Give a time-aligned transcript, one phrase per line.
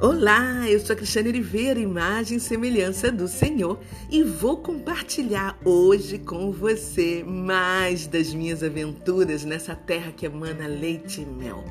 [0.00, 6.18] Olá, eu sou a Cristiane Oliveira, imagem e semelhança do Senhor, e vou compartilhar hoje
[6.18, 11.64] com você mais das minhas aventuras nessa terra que emana leite e mel.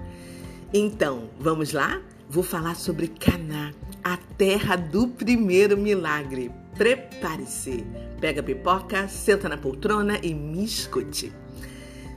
[0.73, 2.01] Então, vamos lá?
[2.29, 3.71] Vou falar sobre Caná,
[4.03, 6.51] a terra do primeiro milagre.
[6.75, 7.85] Prepare-se,
[8.19, 11.31] pega a pipoca, senta na poltrona e me escute.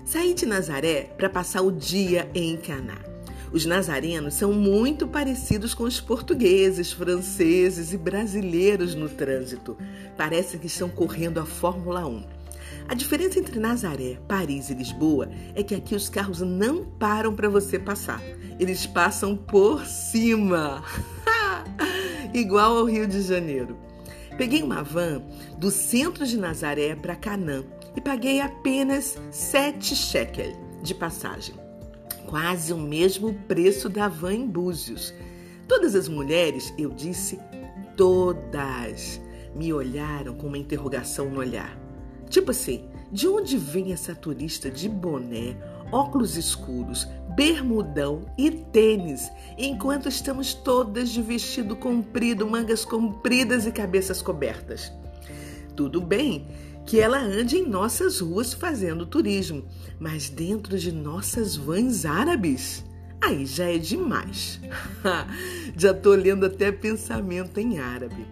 [0.04, 3.09] Saí de Nazaré para passar o dia em Caná.
[3.52, 9.76] Os nazarenos são muito parecidos com os portugueses, franceses e brasileiros no trânsito.
[10.16, 12.24] Parece que estão correndo a Fórmula 1.
[12.88, 17.48] A diferença entre Nazaré, Paris e Lisboa é que aqui os carros não param para
[17.48, 18.22] você passar.
[18.58, 20.84] Eles passam por cima.
[22.32, 23.76] Igual ao Rio de Janeiro.
[24.38, 25.22] Peguei uma van
[25.58, 27.64] do centro de Nazaré para Canã
[27.96, 31.69] e paguei apenas 7 shekel de passagem
[32.26, 35.12] quase o mesmo preço da van em Búzios.
[35.66, 37.38] Todas as mulheres, eu disse
[37.96, 39.20] todas,
[39.54, 41.78] me olharam com uma interrogação no olhar.
[42.28, 45.56] Tipo assim, de onde vem essa turista de boné,
[45.92, 54.22] óculos escuros, bermudão e tênis, enquanto estamos todas de vestido comprido, mangas compridas e cabeças
[54.22, 54.92] cobertas?
[55.74, 56.46] Tudo bem
[56.86, 59.64] que ela ande em nossas ruas fazendo turismo,
[59.98, 62.84] mas dentro de nossas vans árabes?
[63.20, 64.60] Aí já é demais.
[65.76, 68.26] já tô lendo até pensamento em árabe.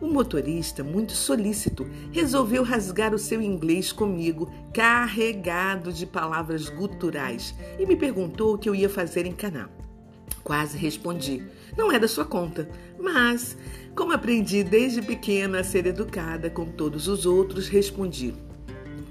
[0.00, 7.86] O motorista, muito solícito, resolveu rasgar o seu inglês comigo, carregado de palavras guturais, e
[7.86, 9.68] me perguntou o que eu ia fazer em Caná.
[10.44, 11.42] Quase respondi:
[11.76, 12.68] não é da sua conta,
[13.00, 13.56] mas,
[13.96, 18.34] como aprendi desde pequena a ser educada com todos os outros, respondi: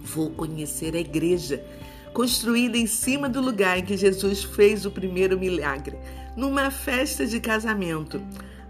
[0.03, 1.65] vou conhecer a igreja,
[2.13, 5.97] construída em cima do lugar em que Jesus fez o primeiro milagre,
[6.37, 8.21] numa festa de casamento.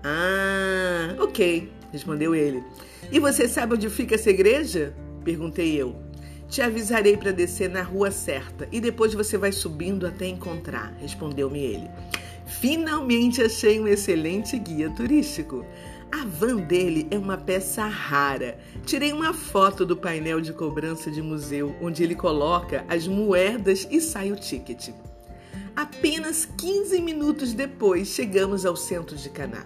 [0.01, 2.63] Ah, ok, respondeu ele.
[3.11, 4.93] E você sabe onde fica essa igreja?
[5.23, 5.95] Perguntei eu.
[6.47, 11.59] Te avisarei para descer na rua certa e depois você vai subindo até encontrar, respondeu-me
[11.59, 11.89] ele.
[12.59, 15.65] Finalmente achei um excelente guia turístico.
[16.11, 18.57] A van dele é uma peça rara.
[18.85, 23.99] Tirei uma foto do painel de cobrança de museu, onde ele coloca as moedas e
[23.99, 24.89] sai o ticket.
[25.75, 29.65] Apenas 15 minutos depois chegamos ao centro de Caná.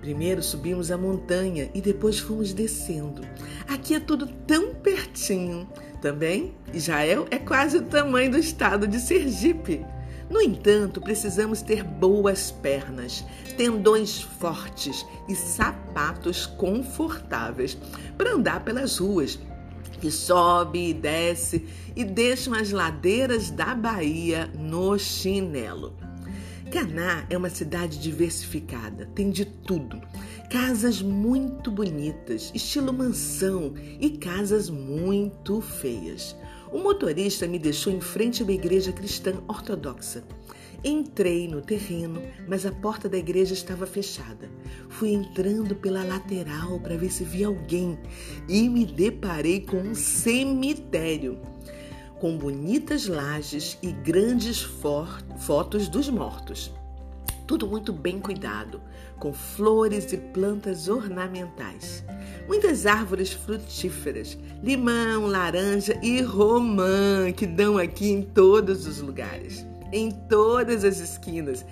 [0.00, 3.22] Primeiro subimos a montanha e depois fomos descendo.
[3.68, 5.68] Aqui é tudo tão pertinho.
[6.00, 9.84] Também, Israel é quase o tamanho do estado de Sergipe.
[10.30, 13.24] No entanto, precisamos ter boas pernas,
[13.56, 17.76] tendões fortes e sapatos confortáveis
[18.16, 19.38] para andar pelas ruas
[20.00, 25.94] que sobe e desce e deixam as ladeiras da Bahia no chinelo.
[26.72, 30.00] Caná é uma cidade diversificada, tem de tudo.
[30.48, 36.36] Casas muito bonitas, estilo mansão, e casas muito feias.
[36.72, 40.22] O motorista me deixou em frente a uma igreja cristã ortodoxa.
[40.82, 44.48] Entrei no terreno, mas a porta da igreja estava fechada.
[44.88, 47.98] Fui entrando pela lateral para ver se via alguém
[48.48, 51.38] e me deparei com um cemitério
[52.20, 56.70] com bonitas lajes e grandes fotos dos mortos.
[57.46, 58.80] Tudo muito bem cuidado,
[59.18, 62.04] com flores e plantas ornamentais.
[62.50, 70.10] Muitas árvores frutíferas, limão, laranja e romã, que dão aqui em todos os lugares, em
[70.10, 71.64] todas as esquinas.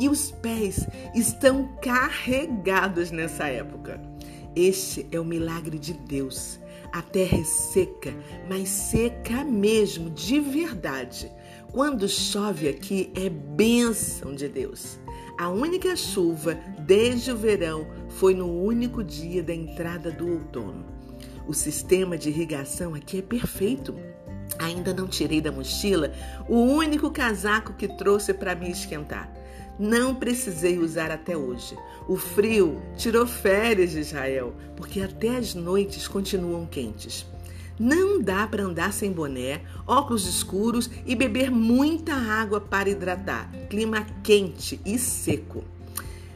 [0.00, 4.02] E os pés estão carregados nessa época.
[4.56, 6.58] Este é o milagre de Deus.
[6.92, 8.12] A terra é seca,
[8.48, 11.30] mas seca mesmo, de verdade.
[11.70, 14.98] Quando chove aqui é bênção de Deus.
[15.38, 17.86] A única chuva desde o verão
[18.24, 20.86] foi no único dia da entrada do outono.
[21.46, 23.94] O sistema de irrigação aqui é perfeito.
[24.58, 26.10] Ainda não tirei da mochila
[26.48, 29.30] o único casaco que trouxe para me esquentar.
[29.78, 31.76] Não precisei usar até hoje.
[32.08, 37.26] O frio tirou férias de Israel, porque até as noites continuam quentes.
[37.78, 43.52] Não dá para andar sem boné, óculos escuros e beber muita água para hidratar.
[43.68, 45.62] Clima quente e seco.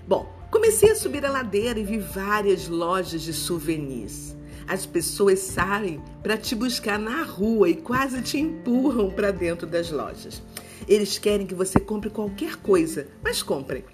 [0.06, 4.36] Bom, comecei a subir a ladeira e vi várias lojas de souvenirs.
[4.66, 9.90] As pessoas saem para te buscar na rua e quase te empurram para dentro das
[9.90, 10.42] lojas.
[10.86, 13.84] Eles querem que você compre qualquer coisa, mas compre.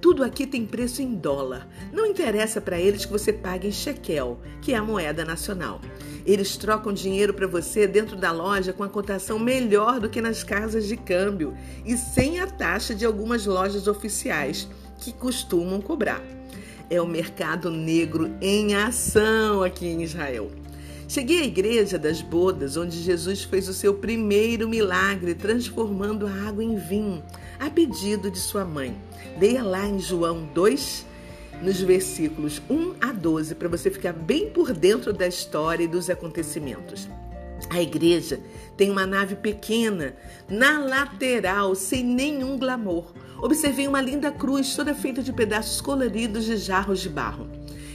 [0.00, 1.68] Tudo aqui tem preço em dólar.
[1.92, 5.80] Não interessa para eles que você pague em shekel, que é a moeda nacional.
[6.26, 10.42] Eles trocam dinheiro para você dentro da loja com a cotação melhor do que nas
[10.42, 11.54] casas de câmbio
[11.84, 14.68] e sem a taxa de algumas lojas oficiais,
[15.02, 16.22] que costumam cobrar.
[16.88, 20.50] É o mercado negro em ação aqui em Israel.
[21.08, 26.62] Cheguei à igreja das bodas, onde Jesus fez o seu primeiro milagre, transformando a água
[26.62, 27.22] em vinho,
[27.58, 28.96] a pedido de sua mãe.
[29.38, 31.04] Leia lá em João 2,
[31.60, 36.08] nos versículos 1 a 12, para você ficar bem por dentro da história e dos
[36.08, 37.08] acontecimentos.
[37.70, 38.40] A igreja
[38.76, 40.14] tem uma nave pequena
[40.48, 43.12] na lateral, sem nenhum glamour.
[43.40, 47.48] Observei uma linda cruz toda feita de pedaços coloridos de jarros de barro.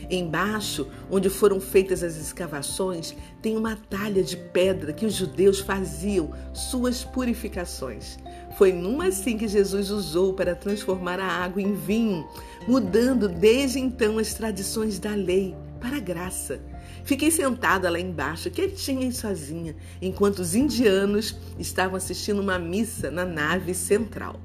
[0.10, 6.32] Embaixo, onde foram feitas as escavações, tem uma talha de pedra que os judeus faziam
[6.54, 8.18] suas purificações.
[8.58, 12.28] Foi numa assim que Jesus usou para transformar a água em vinho,
[12.68, 16.62] mudando desde então as tradições da lei para a graça.
[17.04, 23.26] Fiquei sentada lá embaixo, quietinha e sozinha, enquanto os indianos estavam assistindo uma missa na
[23.26, 24.40] nave central.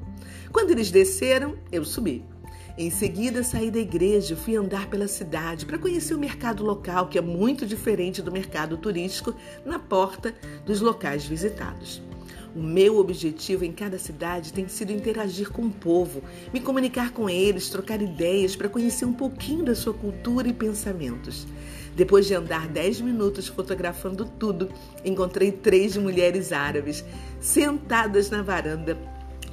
[0.53, 2.25] Quando eles desceram, eu subi.
[2.77, 7.09] Em seguida, saí da igreja e fui andar pela cidade para conhecer o mercado local,
[7.09, 9.35] que é muito diferente do mercado turístico
[9.65, 10.35] na porta
[10.65, 12.03] dos locais visitados.
[12.55, 16.23] O meu objetivo em cada cidade tem sido interagir com o povo,
[16.53, 21.47] me comunicar com eles, trocar ideias para conhecer um pouquinho da sua cultura e pensamentos.
[21.95, 24.69] Depois de andar 10 minutos fotografando tudo,
[25.05, 27.05] encontrei três mulheres árabes
[27.41, 28.97] sentadas na varanda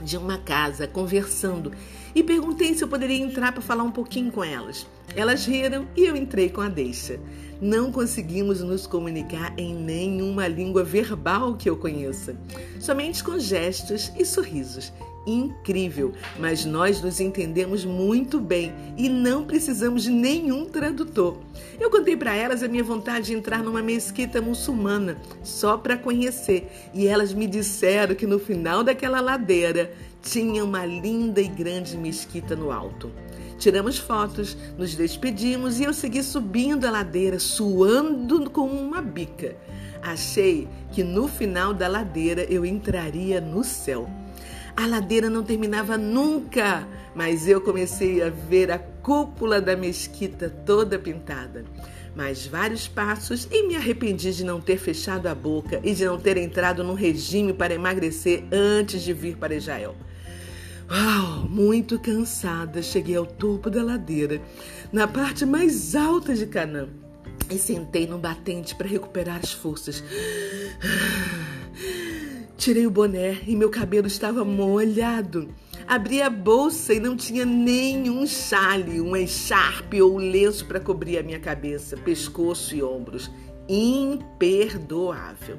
[0.02, 1.72] de uma casa, conversando,
[2.16, 4.88] e perguntei se eu poderia entrar para falar um pouquinho com elas.
[5.16, 7.20] Elas riram e eu entrei com a deixa.
[7.62, 12.38] Não conseguimos nos comunicar em nenhuma língua verbal que eu conheça,
[12.80, 14.94] somente com gestos e sorrisos
[15.26, 21.38] incrível, mas nós nos entendemos muito bem e não precisamos de nenhum tradutor.
[21.80, 26.70] Eu contei para elas a minha vontade de entrar numa mesquita muçulmana só para conhecer
[26.94, 32.56] e elas me disseram que no final daquela ladeira tinha uma linda e grande mesquita
[32.56, 33.12] no alto.
[33.58, 39.56] Tiramos fotos, nos despedimos e eu segui subindo a ladeira, suando como uma bica.
[40.02, 44.10] Achei que no final da ladeira eu entraria no céu.
[44.80, 50.98] A ladeira não terminava nunca, mas eu comecei a ver a cúpula da mesquita toda
[50.98, 51.66] pintada.
[52.16, 56.18] Mais vários passos e me arrependi de não ter fechado a boca e de não
[56.18, 59.98] ter entrado num regime para emagrecer antes de vir para Israel.
[60.90, 64.42] Uau, muito cansada, cheguei ao topo da ladeira,
[64.94, 66.88] na parte mais alta de Canaã,
[67.52, 70.02] e sentei no batente para recuperar as forças.
[72.60, 75.48] Tirei o boné e meu cabelo estava molhado.
[75.88, 81.24] Abri a bolsa e não tinha nenhum chale, um echarpe ou lenço para cobrir a
[81.24, 83.32] minha cabeça, pescoço e ombros.
[83.70, 85.58] Imperdoável.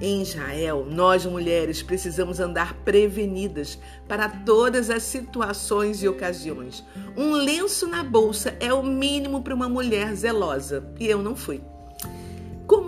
[0.00, 3.78] Em Israel, nós mulheres precisamos andar prevenidas
[4.08, 6.82] para todas as situações e ocasiões.
[7.18, 11.60] Um lenço na bolsa é o mínimo para uma mulher zelosa e eu não fui.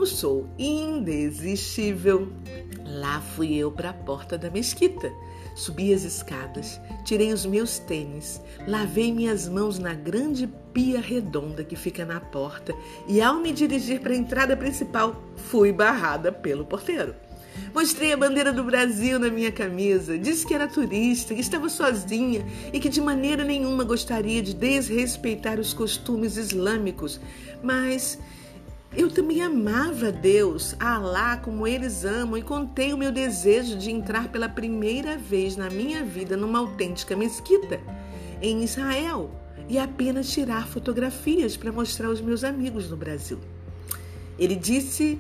[0.02, 2.32] Como sou indesistível,
[2.84, 5.08] lá fui eu para a porta da mesquita.
[5.54, 11.76] Subi as escadas, tirei os meus tênis, lavei minhas mãos na grande pia redonda que
[11.76, 12.74] fica na porta
[13.06, 17.14] e, ao me dirigir para a entrada principal, fui barrada pelo porteiro.
[17.72, 22.44] Mostrei a bandeira do Brasil na minha camisa, disse que era turista, que estava sozinha
[22.72, 27.20] e que de maneira nenhuma gostaria de desrespeitar os costumes islâmicos,
[27.62, 28.18] mas
[28.94, 33.90] eu também amava Deus, a Alá, como eles amam, e contei o meu desejo de
[33.90, 37.80] entrar pela primeira vez na minha vida numa autêntica mesquita
[38.42, 39.30] em Israel
[39.68, 43.38] e apenas tirar fotografias para mostrar aos meus amigos no Brasil.
[44.38, 45.18] Ele disse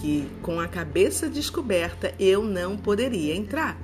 [0.00, 3.80] que, com a cabeça descoberta, eu não poderia entrar.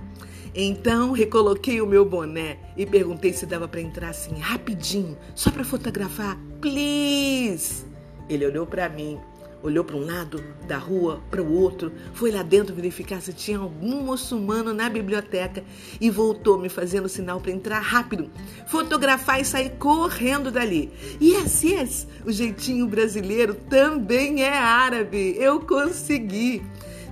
[0.54, 5.64] Então recoloquei o meu boné e perguntei se dava para entrar assim rapidinho, só para
[5.64, 6.36] fotografar.
[6.60, 7.86] Please!
[8.28, 9.18] Ele olhou para mim
[9.62, 13.58] Olhou para um lado da rua, para o outro, foi lá dentro verificar se tinha
[13.58, 15.62] algum muçulmano na biblioteca
[16.00, 18.30] e voltou me fazendo sinal para entrar rápido,
[18.66, 20.90] fotografar e sair correndo dali.
[21.20, 25.36] Yes, yes, o jeitinho brasileiro também é árabe.
[25.38, 26.62] Eu consegui.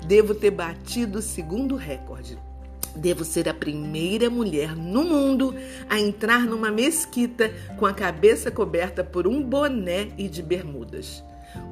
[0.06, 2.38] Devo ter batido o segundo recorde.
[2.96, 5.54] Devo ser a primeira mulher no mundo
[5.86, 11.22] a entrar numa mesquita com a cabeça coberta por um boné e de bermudas.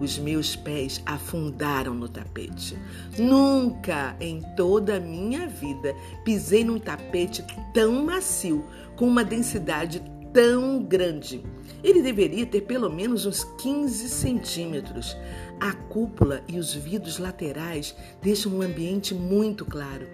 [0.00, 2.76] Os meus pés afundaram no tapete.
[3.18, 8.64] Nunca em toda a minha vida pisei num tapete tão macio,
[8.96, 10.02] com uma densidade
[10.32, 11.42] tão grande.
[11.82, 15.16] Ele deveria ter pelo menos uns 15 centímetros.
[15.58, 20.06] A cúpula e os vidros laterais deixam um ambiente muito claro.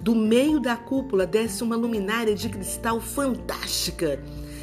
[0.00, 4.22] Do meio da cúpula desce uma luminária de cristal fantástica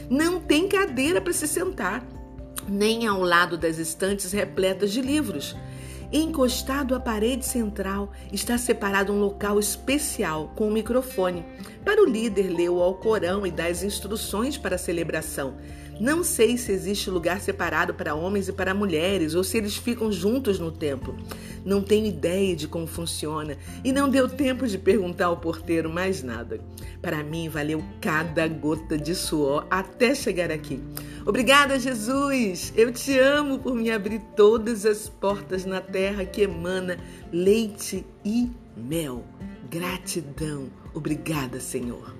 [0.09, 2.05] Não tem cadeira para se sentar,
[2.69, 5.55] nem ao lado das estantes repletas de livros.
[6.11, 11.45] Encostado à parede central está separado um local especial com um microfone
[11.85, 15.55] para o líder ler o Alcorão e dar as instruções para a celebração.
[15.99, 20.11] Não sei se existe lugar separado para homens e para mulheres ou se eles ficam
[20.11, 21.15] juntos no templo.
[21.63, 26.23] Não tenho ideia de como funciona e não deu tempo de perguntar ao porteiro mais
[26.23, 26.59] nada.
[27.01, 30.81] Para mim, valeu cada gota de suor até chegar aqui.
[31.25, 32.73] Obrigada, Jesus!
[32.75, 36.97] Eu te amo por me abrir todas as portas na terra que emana
[37.31, 39.23] leite e mel.
[39.69, 40.69] Gratidão.
[40.93, 42.18] Obrigada, Senhor.